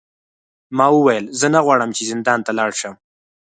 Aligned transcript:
ما 0.77 0.87
وویل 0.97 1.25
زه 1.39 1.47
نه 1.53 1.59
غواړم 1.65 1.89
چې 1.97 2.03
زندان 2.11 2.39
ته 2.45 2.51
لاړ 2.59 2.71
شم. 2.79 2.93